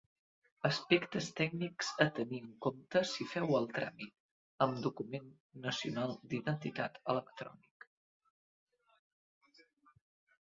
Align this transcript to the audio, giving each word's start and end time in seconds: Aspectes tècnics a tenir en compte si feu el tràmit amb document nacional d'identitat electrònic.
Aspectes 0.67 1.25
tècnics 1.39 1.89
a 2.05 2.05
tenir 2.19 2.39
en 2.43 2.47
compte 2.65 3.03
si 3.09 3.27
feu 3.33 3.51
el 3.59 3.67
tràmit 3.75 4.15
amb 4.65 4.79
document 4.87 5.27
nacional 5.67 6.15
d'identitat 6.33 6.97
electrònic. 7.15 7.87